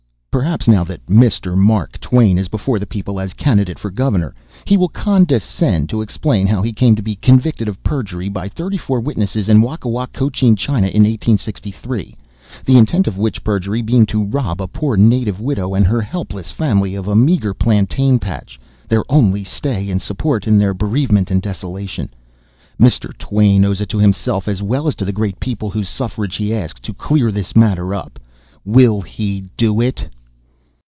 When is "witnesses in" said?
9.01-9.61